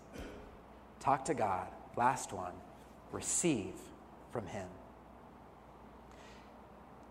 [1.00, 1.66] talk to God.
[1.96, 2.52] Last one
[3.14, 3.72] receive
[4.32, 4.66] from Him.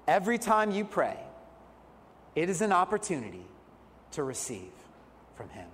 [0.08, 1.18] Every time you pray,
[2.36, 3.46] it is an opportunity
[4.12, 4.72] to receive
[5.36, 5.68] from Him.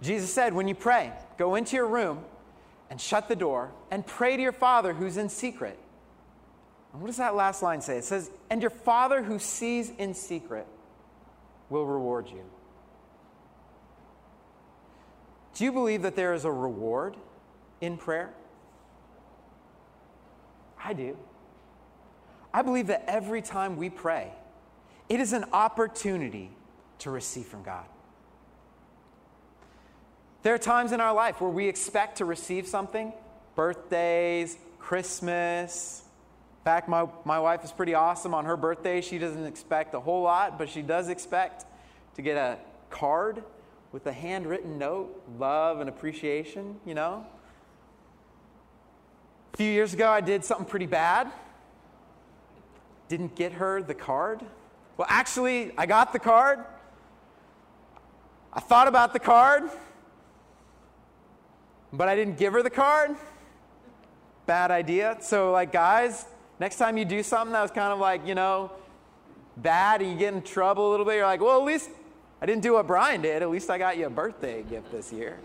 [0.00, 2.24] Jesus said, when you pray, go into your room
[2.90, 5.78] and shut the door and pray to your Father who's in secret.
[6.92, 7.98] And what does that last line say?
[7.98, 10.66] It says, And your Father who sees in secret
[11.68, 12.44] will reward you.
[15.54, 17.16] Do you believe that there is a reward
[17.80, 18.32] in prayer?
[20.84, 21.16] I do.
[22.52, 24.30] I believe that every time we pray,
[25.08, 26.50] it is an opportunity
[27.00, 27.86] to receive from God.
[30.42, 33.12] There are times in our life where we expect to receive something
[33.56, 36.02] birthdays, Christmas.
[36.60, 38.34] In fact, my, my wife is pretty awesome.
[38.34, 41.64] On her birthday, she doesn't expect a whole lot, but she does expect
[42.16, 42.58] to get a
[42.90, 43.42] card
[43.92, 47.24] with a handwritten note, love and appreciation, you know?
[49.54, 51.30] A few years ago, I did something pretty bad.
[53.08, 54.40] Didn't get her the card.
[54.96, 56.64] Well, actually, I got the card.
[58.52, 59.70] I thought about the card,
[61.92, 63.14] but I didn't give her the card.
[64.46, 65.18] Bad idea.
[65.20, 66.26] So, like, guys,
[66.58, 68.72] next time you do something that was kind of like, you know,
[69.56, 71.90] bad and you get in trouble a little bit, you're like, well, at least
[72.42, 73.40] I didn't do what Brian did.
[73.40, 75.38] At least I got you a birthday gift this year.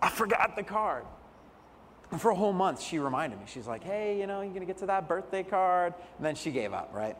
[0.00, 1.04] I forgot the card.
[2.14, 3.46] And for a whole month, she reminded me.
[3.48, 5.94] She's like, hey, you know, you're going to get to that birthday card.
[6.16, 7.16] And then she gave up, right?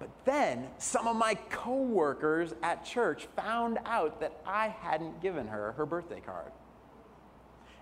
[0.00, 5.70] But then some of my coworkers at church found out that I hadn't given her
[5.76, 6.50] her birthday card.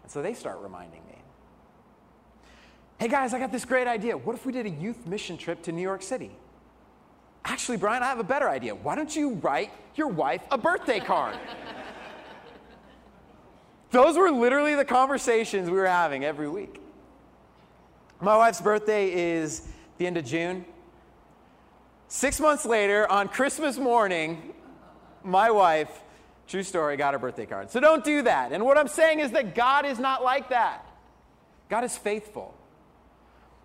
[0.03, 1.23] And so they start reminding me.
[2.99, 4.19] Hey guys, I got this great idea.
[4.19, 6.31] What if we did a youth mission trip to New York City?
[7.43, 8.75] Actually, Brian, I have a better idea.
[8.75, 11.39] Why don't you write your wife a birthday card?
[13.91, 16.81] Those were literally the conversations we were having every week.
[18.21, 19.67] My wife's birthday is
[19.99, 20.65] the end of June.
[22.09, 24.55] Six months later, on Christmas morning,
[25.25, 25.91] my wife,
[26.47, 27.71] true story, got her birthday card.
[27.71, 28.53] So don't do that.
[28.53, 30.87] And what I'm saying is that God is not like that.
[31.69, 32.55] God is faithful.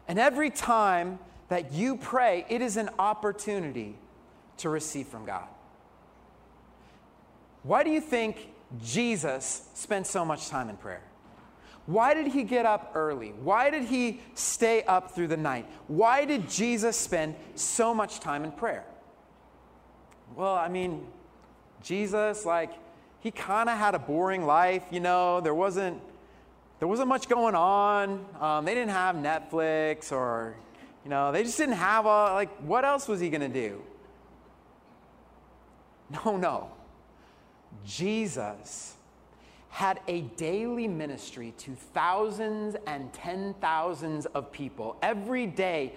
[0.08, 3.98] And every time that you pray, it is an opportunity
[4.58, 5.48] to receive from God.
[7.64, 8.50] Why do you think
[8.84, 11.04] Jesus spent so much time in prayer?
[11.86, 13.30] Why did he get up early?
[13.30, 15.68] Why did he stay up through the night?
[15.88, 18.86] Why did Jesus spend so much time in prayer?
[20.36, 21.06] Well, I mean,
[21.84, 22.72] Jesus, like,
[23.20, 26.02] he kind of had a boring life, you know, there wasn't.
[26.80, 28.26] There wasn't much going on.
[28.42, 30.58] Um, they didn't have Netflix or,
[31.06, 33.82] you know, they just didn't have a, like, what else was he going to do?
[36.26, 36.70] No, no.
[37.86, 38.96] Jesus
[39.70, 44.96] had a daily ministry to thousands and ten thousands of people.
[45.02, 45.94] Every day,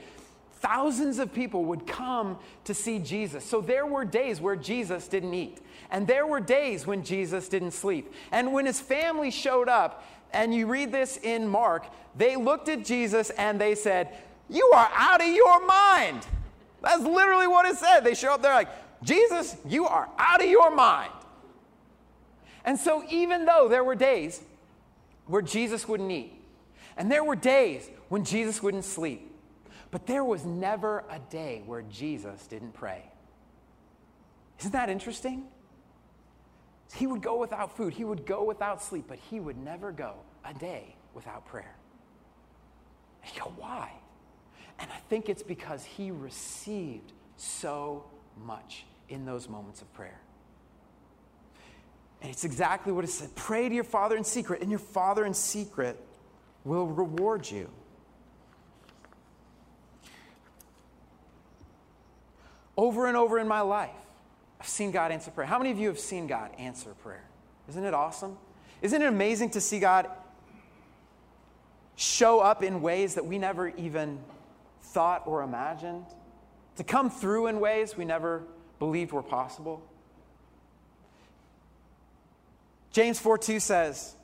[0.55, 3.45] thousands of people would come to see Jesus.
[3.45, 5.61] So there were days where Jesus didn't eat,
[5.91, 8.13] and there were days when Jesus didn't sleep.
[8.33, 11.87] And when his family showed up, and you read this in Mark,
[12.17, 14.17] they looked at Jesus and they said,
[14.49, 16.27] You are out of your mind.
[16.83, 18.01] That's literally what it said.
[18.01, 18.69] They show up there like,
[19.03, 21.13] Jesus, you are out of your mind.
[22.69, 24.43] And so, even though there were days
[25.25, 26.35] where Jesus wouldn't eat,
[26.99, 29.35] and there were days when Jesus wouldn't sleep,
[29.91, 33.11] but there was never a day where Jesus didn't pray.
[34.61, 35.47] Isn't that interesting?
[36.95, 40.17] He would go without food, he would go without sleep, but he would never go
[40.45, 41.75] a day without prayer.
[43.25, 43.93] And you go, why?
[44.79, 48.05] And I think it's because he received so
[48.45, 50.21] much in those moments of prayer.
[52.21, 55.25] And it's exactly what it said pray to your Father in secret, and your Father
[55.25, 55.99] in secret
[56.65, 57.71] will reward you.
[62.77, 63.91] Over and over in my life,
[64.61, 65.47] I've seen God answer prayer.
[65.47, 67.25] How many of you have seen God answer prayer?
[67.69, 68.37] Isn't it awesome?
[68.83, 70.09] Isn't it amazing to see God
[71.97, 74.21] show up in ways that we never even
[74.81, 76.07] thought or imagined?
[76.77, 78.45] To come through in ways we never
[78.79, 79.83] believed were possible?
[82.99, 84.17] James 4 2 says,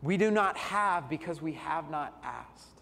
[0.00, 2.80] We do not have because we have not asked.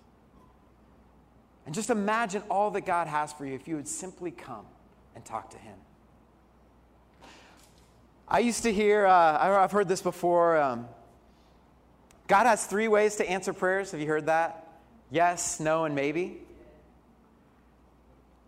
[1.66, 4.66] And just imagine all that God has for you if you would simply come
[5.16, 5.74] and talk to Him.
[8.28, 10.58] I used to hear, uh, I've heard this before.
[10.58, 10.86] Um,
[12.28, 13.90] God has three ways to answer prayers.
[13.90, 14.78] Have you heard that?
[15.10, 16.38] Yes, no, and maybe.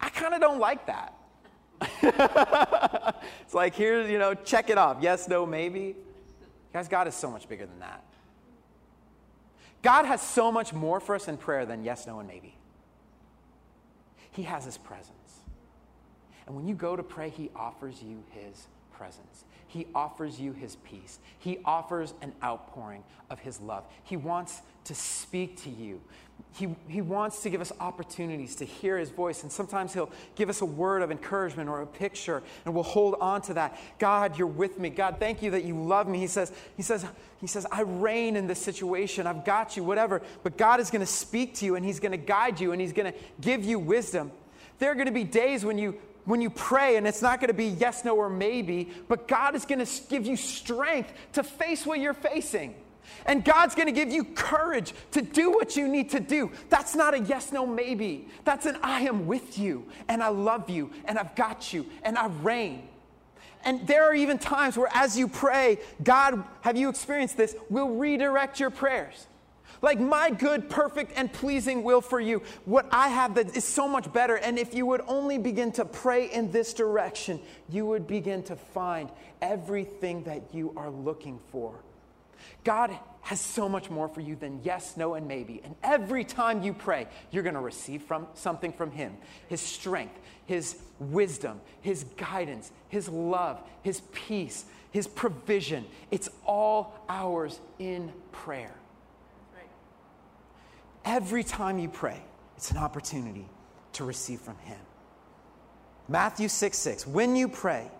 [0.00, 1.12] I kind of don't like that.
[2.02, 4.98] it's like, here, you know, check it off.
[5.00, 5.96] Yes, no, maybe.
[6.72, 8.02] Guys, God is so much bigger than that.
[9.82, 12.54] God has so much more for us in prayer than yes, no, and maybe.
[14.30, 15.12] He has His presence.
[16.46, 19.44] And when you go to pray, He offers you His presence.
[19.72, 21.18] He offers you His peace.
[21.38, 23.84] He offers an outpouring of His love.
[24.04, 25.98] He wants to speak to you.
[26.54, 29.42] He, he wants to give us opportunities to hear His voice.
[29.42, 33.14] And sometimes He'll give us a word of encouragement or a picture, and we'll hold
[33.18, 33.80] on to that.
[33.98, 34.90] God, you're with me.
[34.90, 36.18] God, thank you that you love me.
[36.18, 37.06] He says, He says,
[37.40, 39.26] He says, I reign in this situation.
[39.26, 40.20] I've got you, whatever.
[40.42, 42.80] But God is going to speak to you, and He's going to guide you, and
[42.80, 44.32] He's going to give you wisdom.
[44.80, 47.48] There are going to be days when you when you pray, and it's not going
[47.48, 51.42] to be yes, no, or maybe, but God is going to give you strength to
[51.42, 52.74] face what you're facing.
[53.26, 56.52] And God's going to give you courage to do what you need to do.
[56.68, 58.28] That's not a yes, no, maybe.
[58.44, 62.16] That's an I am with you, and I love you, and I've got you, and
[62.16, 62.88] I reign.
[63.64, 67.90] And there are even times where, as you pray, God, have you experienced this, will
[67.90, 69.26] redirect your prayers.
[69.82, 72.42] Like my good, perfect, and pleasing will for you.
[72.64, 74.36] What I have that is so much better.
[74.36, 78.54] And if you would only begin to pray in this direction, you would begin to
[78.54, 79.10] find
[79.42, 81.74] everything that you are looking for.
[82.64, 85.60] God has so much more for you than yes, no, and maybe.
[85.64, 89.16] And every time you pray, you're going to receive from something from Him
[89.48, 95.86] His strength, His wisdom, His guidance, His love, His peace, His provision.
[96.10, 98.74] It's all ours in prayer.
[101.04, 102.20] Every time you pray,
[102.56, 103.46] it's an opportunity
[103.94, 104.78] to receive from Him.
[106.08, 107.06] Matthew 6 6.
[107.06, 107.90] When you pray,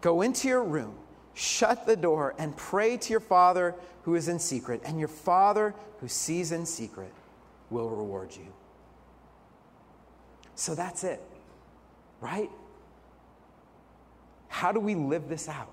[0.00, 0.94] go into your room,
[1.34, 5.74] shut the door, and pray to your Father who is in secret, and your Father
[6.00, 7.12] who sees in secret
[7.70, 8.52] will reward you.
[10.54, 11.20] So that's it,
[12.20, 12.50] right?
[14.48, 15.72] How do we live this out?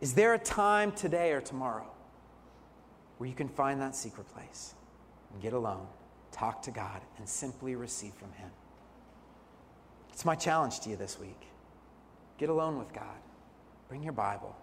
[0.00, 1.86] Is there a time today or tomorrow
[3.18, 4.74] where you can find that secret place?
[5.40, 5.86] Get alone,
[6.32, 8.50] talk to God, and simply receive from Him.
[10.12, 11.48] It's my challenge to you this week.
[12.38, 13.18] Get alone with God.
[13.88, 14.56] Bring your Bible.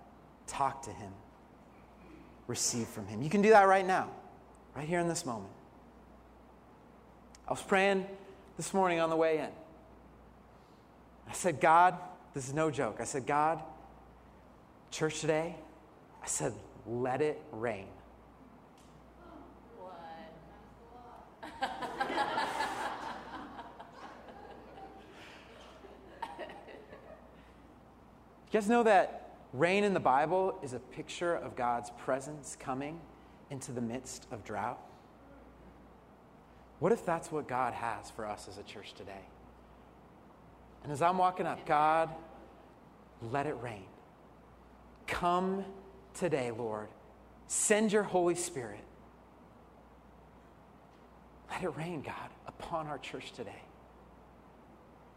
[0.48, 1.12] Talk to Him.
[2.48, 3.22] Receive from Him.
[3.22, 4.10] You can do that right now,
[4.76, 5.52] right here in this moment.
[7.48, 8.06] I was praying
[8.58, 9.50] this morning on the way in.
[11.28, 11.98] I said, God,
[12.34, 12.98] this is no joke.
[13.00, 13.62] I said, God,
[14.90, 15.56] church today,
[16.24, 16.54] I said,
[16.86, 17.88] let it rain.
[28.52, 33.00] You guys know that rain in the Bible is a picture of God's presence coming
[33.50, 34.78] into the midst of drought?
[36.80, 39.24] What if that's what God has for us as a church today?
[40.84, 42.10] And as I'm walking up, God,
[43.32, 43.86] let it rain.
[45.08, 45.64] Come
[46.14, 46.90] today, Lord.
[47.48, 48.84] Send your Holy Spirit.
[51.52, 53.62] Let it rain, God, upon our church today.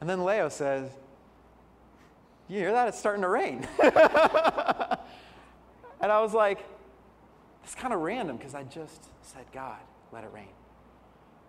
[0.00, 0.88] And then Leo says,
[2.48, 2.88] you hear that?
[2.88, 3.66] It's starting to rain.
[3.82, 3.92] and
[6.12, 6.64] I was like,
[7.62, 9.78] it's kind of random because I just said, God,
[10.12, 10.48] let it rain.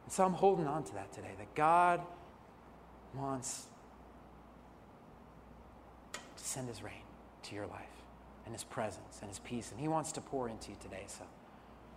[0.06, 2.02] And so I'm holding on to that today, that God
[3.14, 3.66] wants
[6.14, 6.94] to send his rain
[7.44, 7.82] to your life
[8.46, 11.04] and his presence and his peace, and he wants to pour into you today.
[11.08, 11.24] So,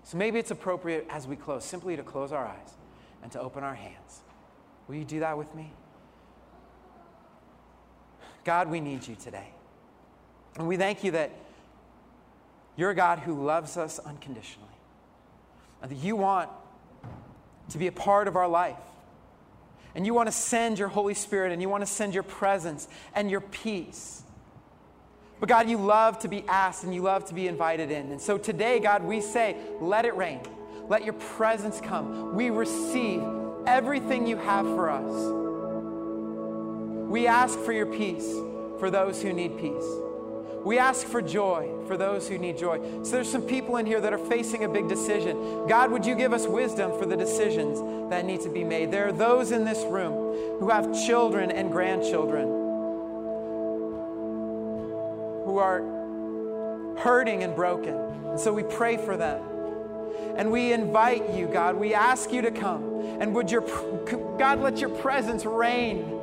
[0.02, 2.74] so maybe it's appropriate as we close simply to close our eyes
[3.22, 4.22] and to open our hands.
[4.88, 5.72] Will you do that with me?
[8.48, 9.50] God, we need you today.
[10.56, 11.32] And we thank you that
[12.76, 14.70] you're a God who loves us unconditionally.
[15.82, 16.48] And that you want
[17.68, 18.78] to be a part of our life.
[19.94, 22.88] And you want to send your Holy Spirit and you want to send your presence
[23.14, 24.22] and your peace.
[25.40, 28.12] But God, you love to be asked and you love to be invited in.
[28.12, 30.40] And so today, God, we say, let it rain.
[30.88, 32.34] Let your presence come.
[32.34, 33.22] We receive
[33.66, 35.37] everything you have for us.
[37.08, 38.30] We ask for your peace
[38.78, 39.84] for those who need peace.
[40.64, 42.80] We ask for joy for those who need joy.
[43.02, 45.66] So there's some people in here that are facing a big decision.
[45.66, 47.80] God, would you give us wisdom for the decisions
[48.10, 48.90] that need to be made?
[48.90, 52.46] There are those in this room who have children and grandchildren
[55.46, 55.80] who are
[56.98, 57.94] hurting and broken.
[57.94, 59.42] And so we pray for them.
[60.36, 63.00] And we invite you, God, we ask you to come.
[63.20, 63.62] And would your
[64.36, 66.17] God let your presence reign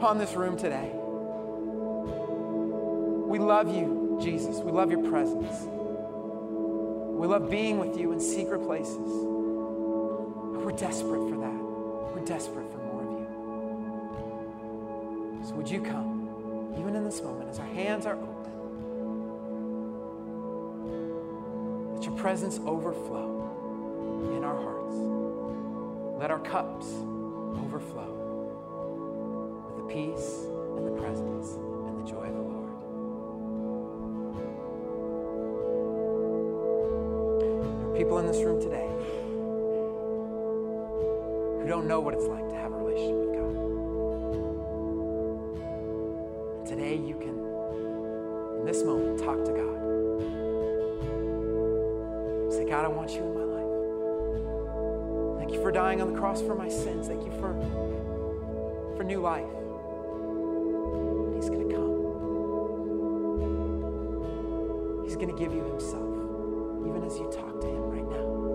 [0.00, 0.90] upon this room today.
[3.28, 4.56] We love you, Jesus.
[4.60, 5.66] We love your presence.
[5.66, 8.96] We love being with you in secret places.
[8.96, 11.52] We're desperate for that.
[12.14, 13.10] We're desperate for more of
[15.42, 15.46] you.
[15.46, 18.52] So, would you come, even in this moment, as our hands are open?
[21.94, 24.96] Let your presence overflow in our hearts.
[26.18, 28.19] Let our cups overflow
[29.90, 32.70] peace and the presence and the joy of the Lord.
[37.80, 38.86] There are people in this room today
[41.60, 43.56] who don't know what it's like to have a relationship with God.
[46.58, 47.40] And today you can,
[48.60, 49.80] in this moment, talk to God.
[52.52, 55.40] Say, God, I want you in my life.
[55.40, 57.08] Thank you for dying on the cross for my sins.
[57.08, 57.56] Thank you for,
[58.96, 59.50] for new life.
[65.20, 66.08] going to give you himself,
[66.86, 68.49] even as you talk to him right now.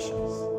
[0.00, 0.49] questions.